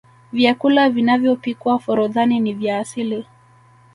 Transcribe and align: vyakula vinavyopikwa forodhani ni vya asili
vyakula 0.33 0.89
vinavyopikwa 0.89 1.79
forodhani 1.79 2.39
ni 2.39 2.53
vya 2.53 2.79
asili 2.79 3.25